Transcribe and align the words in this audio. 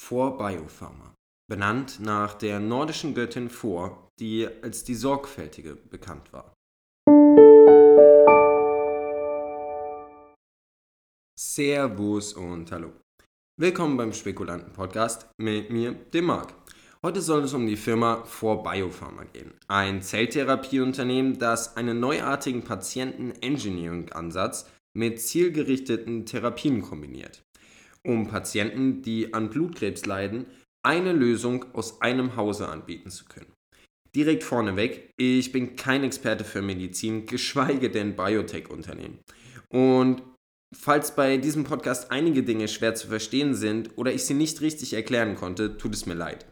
Vor 0.00 0.38
Biopharma, 0.38 1.12
benannt 1.50 1.98
nach 2.00 2.32
der 2.32 2.60
nordischen 2.60 3.14
Göttin 3.14 3.50
Vor, 3.50 4.08
die 4.18 4.48
als 4.62 4.84
die 4.84 4.94
Sorgfältige 4.94 5.74
bekannt 5.74 6.32
war. 6.32 6.54
Servus 11.38 12.32
und 12.32 12.72
hallo. 12.72 12.92
Willkommen 13.60 13.98
beim 13.98 14.14
Spekulanten-Podcast 14.14 15.28
mit 15.36 15.70
mir, 15.70 15.92
dem 15.92 16.24
Marc. 16.26 16.54
Heute 17.02 17.20
soll 17.20 17.42
es 17.42 17.52
um 17.52 17.66
die 17.66 17.76
Firma 17.76 18.22
4Biopharma 18.22 19.24
gehen, 19.24 19.52
ein 19.66 20.00
Zelltherapieunternehmen, 20.00 21.38
das 21.38 21.76
einen 21.76 22.00
neuartigen 22.00 22.62
Patienten-Engineering-Ansatz 22.62 24.70
mit 24.96 25.20
zielgerichteten 25.20 26.24
Therapien 26.24 26.82
kombiniert 26.82 27.42
um 28.08 28.26
Patienten, 28.26 29.02
die 29.02 29.34
an 29.34 29.50
Blutkrebs 29.50 30.06
leiden, 30.06 30.46
eine 30.82 31.12
Lösung 31.12 31.66
aus 31.74 32.00
einem 32.00 32.36
Hause 32.36 32.68
anbieten 32.68 33.10
zu 33.10 33.26
können. 33.26 33.52
Direkt 34.16 34.42
vorneweg, 34.42 35.10
ich 35.18 35.52
bin 35.52 35.76
kein 35.76 36.02
Experte 36.02 36.44
für 36.44 36.62
Medizin, 36.62 37.26
geschweige 37.26 37.90
denn 37.90 38.16
Biotech-Unternehmen. 38.16 39.18
Und 39.68 40.22
falls 40.74 41.14
bei 41.14 41.36
diesem 41.36 41.64
Podcast 41.64 42.10
einige 42.10 42.42
Dinge 42.42 42.68
schwer 42.68 42.94
zu 42.94 43.08
verstehen 43.08 43.54
sind 43.54 43.96
oder 43.98 44.12
ich 44.12 44.24
sie 44.24 44.34
nicht 44.34 44.62
richtig 44.62 44.94
erklären 44.94 45.34
konnte, 45.34 45.76
tut 45.76 45.94
es 45.94 46.06
mir 46.06 46.14
leid. 46.14 46.46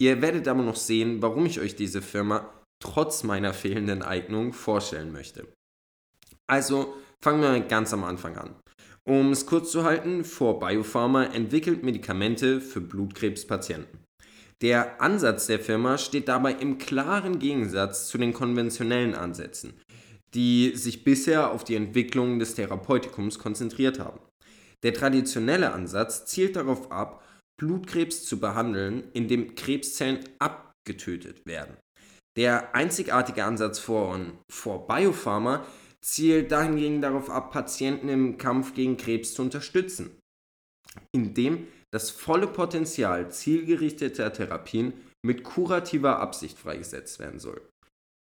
Ihr 0.00 0.22
werdet 0.22 0.48
aber 0.48 0.62
noch 0.62 0.76
sehen, 0.76 1.20
warum 1.20 1.44
ich 1.44 1.60
euch 1.60 1.76
diese 1.76 2.00
Firma 2.00 2.50
trotz 2.82 3.22
meiner 3.22 3.52
fehlenden 3.52 4.02
Eignung 4.02 4.54
vorstellen 4.54 5.12
möchte. 5.12 5.46
Also 6.46 6.94
fangen 7.22 7.42
wir 7.42 7.60
ganz 7.60 7.92
am 7.92 8.04
Anfang 8.04 8.36
an. 8.36 8.56
Um 9.06 9.32
es 9.32 9.44
kurz 9.44 9.70
zu 9.70 9.84
halten, 9.84 10.24
vor 10.24 10.58
Biopharma 10.58 11.24
entwickelt 11.24 11.82
Medikamente 11.82 12.60
für 12.60 12.80
Blutkrebspatienten. 12.80 14.00
Der 14.62 15.02
Ansatz 15.02 15.46
der 15.46 15.60
Firma 15.60 15.98
steht 15.98 16.28
dabei 16.28 16.52
im 16.52 16.78
klaren 16.78 17.38
Gegensatz 17.38 18.08
zu 18.08 18.16
den 18.16 18.32
konventionellen 18.32 19.14
Ansätzen, 19.14 19.74
die 20.32 20.72
sich 20.74 21.04
bisher 21.04 21.50
auf 21.50 21.64
die 21.64 21.74
Entwicklung 21.74 22.38
des 22.38 22.54
Therapeutikum 22.54 23.28
konzentriert 23.30 23.98
haben. 23.98 24.20
Der 24.82 24.94
traditionelle 24.94 25.72
Ansatz 25.72 26.24
zielt 26.24 26.56
darauf 26.56 26.90
ab, 26.90 27.22
Blutkrebs 27.60 28.24
zu 28.24 28.40
behandeln, 28.40 29.04
indem 29.12 29.54
Krebszellen 29.54 30.20
abgetötet 30.38 31.44
werden. 31.44 31.76
Der 32.36 32.74
einzigartige 32.74 33.44
Ansatz 33.44 33.78
von, 33.78 34.38
vor 34.50 34.86
Biopharma 34.86 35.64
zielt 36.04 36.52
dahingegen 36.52 37.00
darauf 37.00 37.30
ab, 37.30 37.50
Patienten 37.50 38.08
im 38.08 38.36
Kampf 38.36 38.74
gegen 38.74 38.96
Krebs 38.96 39.34
zu 39.34 39.42
unterstützen, 39.42 40.18
indem 41.12 41.66
das 41.90 42.10
volle 42.10 42.46
Potenzial 42.46 43.30
zielgerichteter 43.30 44.32
Therapien 44.32 44.92
mit 45.24 45.44
kurativer 45.44 46.20
Absicht 46.20 46.58
freigesetzt 46.58 47.18
werden 47.18 47.40
soll. 47.40 47.62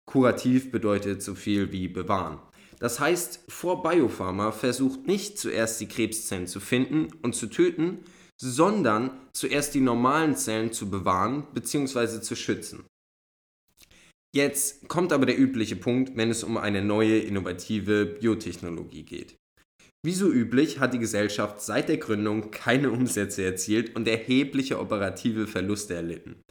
Kurativ 0.08 0.70
bedeutet 0.70 1.22
so 1.22 1.34
viel 1.34 1.72
wie 1.72 1.88
bewahren. 1.88 2.38
Das 2.78 3.00
heißt, 3.00 3.40
vor 3.48 3.82
Biopharma 3.82 4.52
versucht 4.52 5.06
nicht 5.06 5.38
zuerst 5.38 5.80
die 5.80 5.88
Krebszellen 5.88 6.46
zu 6.46 6.60
finden 6.60 7.08
und 7.22 7.34
zu 7.34 7.48
töten, 7.48 8.04
sondern 8.40 9.18
zuerst 9.32 9.74
die 9.74 9.80
normalen 9.80 10.36
Zellen 10.36 10.72
zu 10.72 10.90
bewahren 10.90 11.46
bzw. 11.54 12.20
zu 12.20 12.36
schützen. 12.36 12.84
Jetzt 14.36 14.86
kommt 14.86 15.14
aber 15.14 15.24
der 15.24 15.38
übliche 15.38 15.76
Punkt, 15.76 16.14
wenn 16.14 16.30
es 16.30 16.44
um 16.44 16.58
eine 16.58 16.84
neue 16.84 17.20
innovative 17.20 18.04
Biotechnologie 18.04 19.02
geht. 19.02 19.34
Wie 20.04 20.12
so 20.12 20.30
üblich 20.30 20.78
hat 20.78 20.92
die 20.92 20.98
Gesellschaft 20.98 21.62
seit 21.62 21.88
der 21.88 21.96
Gründung 21.96 22.50
keine 22.50 22.90
Umsätze 22.90 23.44
erzielt 23.44 23.96
und 23.96 24.06
erhebliche 24.06 24.78
operative 24.78 25.46
Verluste 25.46 25.94
erlitten. 25.94 26.42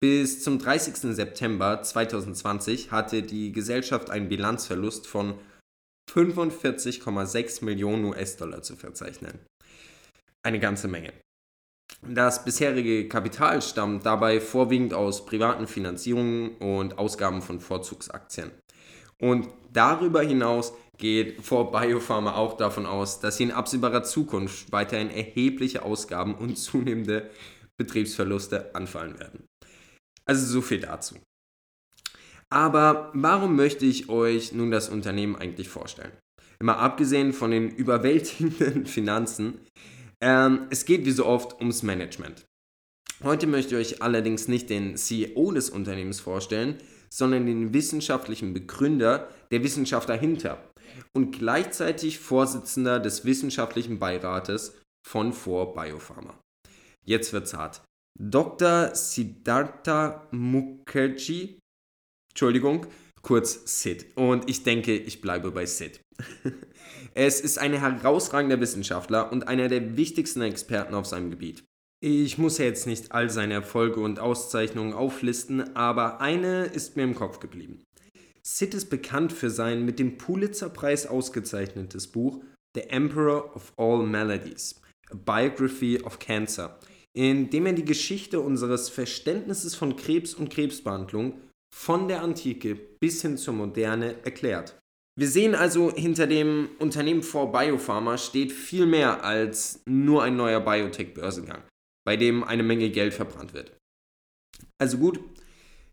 Bis 0.00 0.42
zum 0.42 0.58
30. 0.58 1.14
September 1.14 1.80
2020 1.80 2.90
hatte 2.90 3.22
die 3.22 3.52
Gesellschaft 3.52 4.10
einen 4.10 4.28
Bilanzverlust 4.28 5.06
von 5.06 5.34
45,6 6.10 7.64
Millionen 7.64 8.06
US-Dollar 8.06 8.62
zu 8.62 8.74
verzeichnen. 8.74 9.38
Eine 10.44 10.58
ganze 10.58 10.88
Menge. 10.88 11.12
Das 12.02 12.44
bisherige 12.44 13.08
Kapital 13.08 13.60
stammt 13.60 14.06
dabei 14.06 14.40
vorwiegend 14.40 14.94
aus 14.94 15.26
privaten 15.26 15.66
Finanzierungen 15.66 16.56
und 16.56 16.98
Ausgaben 16.98 17.42
von 17.42 17.60
Vorzugsaktien. 17.60 18.50
Und 19.20 19.48
darüber 19.72 20.22
hinaus 20.22 20.72
geht 20.96 21.42
vor 21.42 21.72
Biopharma 21.72 22.34
auch 22.34 22.56
davon 22.56 22.86
aus, 22.86 23.20
dass 23.20 23.36
sie 23.36 23.44
in 23.44 23.52
absehbarer 23.52 24.02
Zukunft 24.02 24.72
weiterhin 24.72 25.10
erhebliche 25.10 25.82
Ausgaben 25.82 26.34
und 26.34 26.56
zunehmende 26.56 27.30
Betriebsverluste 27.76 28.74
anfallen 28.74 29.18
werden. 29.18 29.44
Also 30.24 30.46
so 30.46 30.62
viel 30.62 30.80
dazu. 30.80 31.16
Aber 32.50 33.10
warum 33.14 33.56
möchte 33.56 33.86
ich 33.86 34.08
euch 34.08 34.52
nun 34.52 34.70
das 34.70 34.88
Unternehmen 34.88 35.36
eigentlich 35.36 35.68
vorstellen? 35.68 36.12
Immer 36.58 36.78
abgesehen 36.78 37.32
von 37.32 37.50
den 37.50 37.70
überwältigenden 37.70 38.86
Finanzen 38.86 39.60
ähm, 40.20 40.66
es 40.70 40.84
geht 40.84 41.04
wie 41.04 41.10
so 41.10 41.26
oft 41.26 41.58
ums 41.60 41.82
Management. 41.82 42.46
Heute 43.22 43.46
möchte 43.46 43.78
ich 43.78 43.94
euch 43.94 44.02
allerdings 44.02 44.48
nicht 44.48 44.70
den 44.70 44.96
CEO 44.96 45.52
des 45.52 45.70
Unternehmens 45.70 46.20
vorstellen, 46.20 46.78
sondern 47.12 47.46
den 47.46 47.74
wissenschaftlichen 47.74 48.54
Begründer 48.54 49.28
der 49.50 49.62
Wissenschaft 49.62 50.08
dahinter 50.08 50.62
und 51.14 51.32
gleichzeitig 51.32 52.18
Vorsitzender 52.18 52.98
des 53.00 53.24
wissenschaftlichen 53.24 53.98
Beirates 53.98 54.74
von 55.06 55.32
4Biopharma. 55.32 56.34
Jetzt 57.04 57.32
wird's 57.32 57.54
hart. 57.54 57.82
Dr. 58.18 58.94
Siddhartha 58.94 60.28
Mukherjee, 60.30 61.58
Entschuldigung, 62.32 62.86
kurz 63.22 63.80
Sid. 63.82 64.16
Und 64.16 64.48
ich 64.48 64.62
denke, 64.62 64.96
ich 64.96 65.20
bleibe 65.20 65.50
bei 65.50 65.66
Sid. 65.66 66.00
es 67.14 67.40
ist 67.40 67.58
ein 67.58 67.72
herausragender 67.72 68.60
Wissenschaftler 68.60 69.32
und 69.32 69.48
einer 69.48 69.68
der 69.68 69.96
wichtigsten 69.96 70.42
Experten 70.42 70.94
auf 70.94 71.06
seinem 71.06 71.30
Gebiet. 71.30 71.64
Ich 72.02 72.38
muss 72.38 72.58
ja 72.58 72.64
jetzt 72.64 72.86
nicht 72.86 73.12
all 73.12 73.28
seine 73.28 73.54
Erfolge 73.54 74.00
und 74.00 74.20
Auszeichnungen 74.20 74.94
auflisten, 74.94 75.76
aber 75.76 76.20
eine 76.20 76.64
ist 76.64 76.96
mir 76.96 77.04
im 77.04 77.14
Kopf 77.14 77.40
geblieben. 77.40 77.82
Sid 78.42 78.72
ist 78.72 78.88
bekannt 78.88 79.32
für 79.32 79.50
sein 79.50 79.84
mit 79.84 79.98
dem 79.98 80.16
Pulitzer-Preis 80.16 81.06
ausgezeichnetes 81.06 82.06
Buch 82.06 82.42
The 82.74 82.88
Emperor 82.88 83.54
of 83.54 83.72
All 83.76 84.02
Maladies, 84.04 84.80
A 85.10 85.14
Biography 85.14 86.00
of 86.02 86.18
Cancer, 86.18 86.78
in 87.12 87.50
dem 87.50 87.66
er 87.66 87.74
die 87.74 87.84
Geschichte 87.84 88.40
unseres 88.40 88.88
Verständnisses 88.88 89.74
von 89.74 89.96
Krebs 89.96 90.32
und 90.32 90.50
Krebsbehandlung 90.50 91.40
von 91.74 92.08
der 92.08 92.22
Antike 92.22 92.76
bis 92.76 93.22
hin 93.22 93.36
zur 93.36 93.54
Moderne 93.54 94.24
erklärt. 94.24 94.79
Wir 95.20 95.28
sehen 95.28 95.54
also, 95.54 95.94
hinter 95.94 96.26
dem 96.26 96.70
Unternehmen 96.78 97.20
4Biopharma 97.20 98.16
steht 98.16 98.52
viel 98.52 98.86
mehr 98.86 99.22
als 99.22 99.82
nur 99.86 100.22
ein 100.22 100.34
neuer 100.34 100.60
Biotech-Börsengang, 100.60 101.60
bei 102.06 102.16
dem 102.16 102.42
eine 102.42 102.62
Menge 102.62 102.88
Geld 102.88 103.12
verbrannt 103.12 103.52
wird. 103.52 103.76
Also 104.80 104.96
gut, 104.96 105.20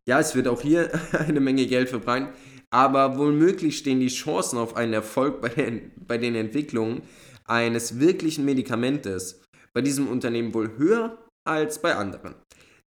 ja, 0.08 0.22
es 0.22 0.34
wird 0.34 0.48
auch 0.48 0.62
hier 0.62 0.98
eine 1.12 1.42
Menge 1.42 1.66
Geld 1.66 1.90
verbrannt, 1.90 2.34
aber 2.70 3.18
womöglich 3.18 3.78
stehen 3.78 4.00
die 4.00 4.08
Chancen 4.08 4.58
auf 4.60 4.78
einen 4.78 4.94
Erfolg 4.94 5.42
bei 5.42 5.50
den, 5.50 5.92
bei 6.08 6.18
den 6.18 6.36
Entwicklungen 6.36 7.02
eines 7.44 8.00
wirklichen 8.00 8.46
Medikamentes 8.46 9.42
bei 9.74 9.82
diesem 9.82 10.08
Unternehmen 10.08 10.54
wohl 10.54 10.78
höher 10.78 11.18
als 11.46 11.82
bei 11.82 11.96
anderen. 11.96 12.36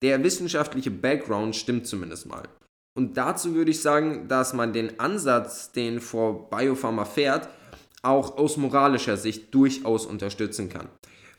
Der 0.02 0.24
wissenschaftliche 0.24 0.90
Background 0.90 1.54
stimmt 1.54 1.86
zumindest 1.86 2.24
mal. 2.24 2.48
Und 3.00 3.16
dazu 3.16 3.54
würde 3.54 3.70
ich 3.70 3.80
sagen, 3.80 4.28
dass 4.28 4.52
man 4.52 4.74
den 4.74 5.00
Ansatz, 5.00 5.72
den 5.72 6.02
vor 6.02 6.50
Biopharma 6.50 7.06
fährt, 7.06 7.48
auch 8.02 8.36
aus 8.36 8.58
moralischer 8.58 9.16
Sicht 9.16 9.54
durchaus 9.54 10.04
unterstützen 10.04 10.68
kann. 10.68 10.90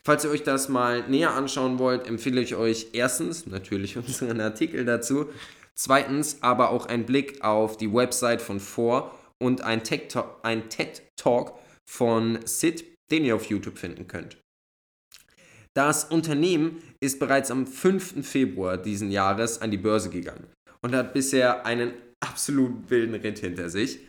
Falls 0.02 0.24
ihr 0.24 0.32
euch 0.32 0.42
das 0.42 0.68
mal 0.68 1.08
näher 1.08 1.34
anschauen 1.34 1.78
wollt, 1.78 2.08
empfehle 2.08 2.40
ich 2.40 2.56
euch 2.56 2.88
erstens 2.94 3.46
natürlich 3.46 3.96
unseren 3.96 4.40
Artikel 4.40 4.84
dazu, 4.84 5.26
zweitens 5.76 6.38
aber 6.40 6.70
auch 6.70 6.86
einen 6.86 7.06
Blick 7.06 7.44
auf 7.44 7.76
die 7.76 7.94
Website 7.94 8.42
von 8.42 8.58
Vor 8.58 9.16
und 9.38 9.60
ein 9.60 9.84
TED-Talk 9.84 11.52
von 11.88 12.40
Sid, 12.44 12.84
den 13.12 13.24
ihr 13.24 13.36
auf 13.36 13.44
YouTube 13.44 13.78
finden 13.78 14.08
könnt. 14.08 14.36
Das 15.74 16.02
Unternehmen 16.06 16.82
ist 16.98 17.20
bereits 17.20 17.52
am 17.52 17.68
5. 17.68 18.26
Februar 18.26 18.78
diesen 18.78 19.12
Jahres 19.12 19.62
an 19.62 19.70
die 19.70 19.78
Börse 19.78 20.10
gegangen 20.10 20.48
und 20.82 20.94
hat 20.94 21.14
bisher 21.14 21.64
einen 21.64 21.92
absolut 22.20 22.90
wilden 22.90 23.14
Ritt 23.14 23.38
hinter 23.38 23.68
sich. 23.68 24.00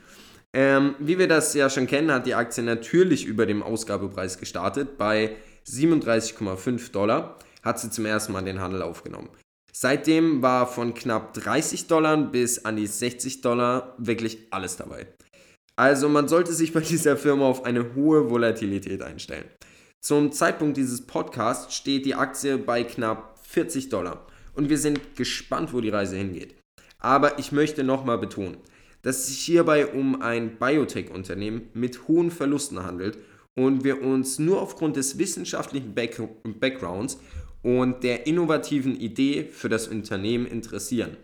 Ähm, 0.56 0.96
wie 1.00 1.18
wir 1.18 1.28
das 1.28 1.54
ja 1.54 1.70
schon 1.70 1.88
kennen, 1.88 2.12
hat 2.12 2.28
die 2.28 2.36
Aktie 2.36 2.64
natürlich 2.64 3.26
über 3.26 3.46
dem 3.46 3.64
Ausgabepreis 3.64 4.38
gestartet. 4.38 4.98
Bei 4.98 5.36
37,5 5.68 6.92
Dollar 6.92 7.40
hat 7.64 7.80
sie 7.80 7.90
zum 7.90 8.06
ersten 8.06 8.34
Mal 8.34 8.44
den 8.44 8.60
Handel 8.60 8.82
aufgenommen. 8.82 9.30
Seitdem 9.72 10.44
war 10.44 10.68
von 10.68 10.94
knapp 10.94 11.34
30 11.34 11.88
Dollar 11.88 12.18
bis 12.18 12.64
an 12.66 12.76
die 12.76 12.86
60 12.86 13.42
Dollar 13.42 13.96
wirklich 13.98 14.48
alles 14.52 14.78
dabei. 14.78 15.08
Also 15.76 16.08
man 16.08 16.28
sollte 16.28 16.54
sich 16.54 16.72
bei 16.74 16.82
dieser 16.82 17.18
Firma 17.18 17.48
auf 17.48 17.66
eine 17.66 17.96
hohe 17.96 18.30
Volatilität 18.30 19.02
einstellen. 19.02 19.46
Zum 20.00 20.32
Zeitpunkt 20.32 20.78
dieses 20.78 21.08
Podcasts 21.08 21.76
steht 21.76 22.06
die 22.06 22.14
Aktie 22.14 22.60
bei 22.60 22.84
knapp 22.84 23.40
40 23.48 23.90
Dollar 23.90 24.28
und 24.54 24.70
wir 24.70 24.78
sind 24.78 25.16
gespannt, 25.16 25.74
wo 25.74 25.82
die 25.82 25.90
Reise 25.90 26.18
hingeht. 26.18 26.56
Aber 27.04 27.38
ich 27.38 27.52
möchte 27.52 27.84
nochmal 27.84 28.18
betonen, 28.18 28.58
dass 29.02 29.20
es 29.20 29.28
sich 29.28 29.40
hierbei 29.40 29.88
um 29.88 30.22
ein 30.22 30.58
Biotech-Unternehmen 30.58 31.70
mit 31.74 32.08
hohen 32.08 32.32
Verlusten 32.32 32.84
handelt 32.84 33.18
und 33.56 33.84
wir 33.84 34.02
uns 34.02 34.40
nur 34.40 34.62
aufgrund 34.62 34.96
des 34.96 35.18
wissenschaftlichen 35.18 35.94
Back 35.94 36.20
Backgrounds 36.60 37.20
und 37.62 38.04
der 38.04 38.26
innovativen 38.26 39.00
Idee 39.00 39.44
für 39.44 39.70
das 39.70 39.88
Unternehmen 39.88 40.46
interessieren. 40.46 41.18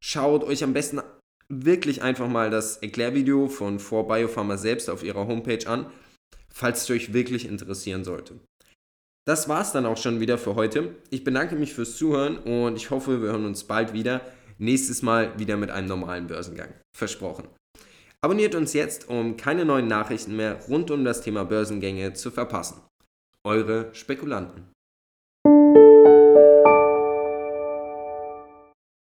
Schaut 0.00 0.44
euch 0.44 0.62
am 0.62 0.72
besten 0.72 1.00
wirklich 1.48 2.02
einfach 2.02 2.28
mal 2.28 2.50
das 2.50 2.78
Erklärvideo 2.78 3.48
von 3.48 3.78
4Biopharma 3.78 4.56
selbst 4.56 4.90
auf 4.90 5.02
ihrer 5.02 5.26
Homepage 5.26 5.66
an, 5.66 5.86
falls 6.52 6.82
es 6.82 6.90
euch 6.90 7.12
wirklich 7.12 7.48
interessieren 7.48 8.04
sollte. 8.04 8.34
Das 9.26 9.48
war's 9.48 9.72
dann 9.72 9.86
auch 9.86 9.96
schon 9.96 10.20
wieder 10.20 10.38
für 10.38 10.54
heute. 10.54 10.94
Ich 11.10 11.24
bedanke 11.24 11.56
mich 11.56 11.74
fürs 11.74 11.96
Zuhören 11.96 12.38
und 12.38 12.76
ich 12.76 12.90
hoffe, 12.90 13.22
wir 13.22 13.30
hören 13.30 13.44
uns 13.44 13.64
bald 13.64 13.92
wieder. 13.92 14.20
Nächstes 14.58 15.02
Mal 15.02 15.38
wieder 15.38 15.56
mit 15.56 15.70
einem 15.70 15.88
normalen 15.88 16.26
Börsengang. 16.26 16.74
Versprochen. 16.96 17.48
Abonniert 18.22 18.54
uns 18.54 18.72
jetzt, 18.72 19.08
um 19.08 19.36
keine 19.36 19.64
neuen 19.64 19.86
Nachrichten 19.86 20.36
mehr 20.36 20.58
rund 20.68 20.90
um 20.90 21.04
das 21.04 21.20
Thema 21.20 21.44
Börsengänge 21.44 22.14
zu 22.14 22.30
verpassen. 22.30 22.80
Eure 23.44 23.94
Spekulanten. 23.94 24.75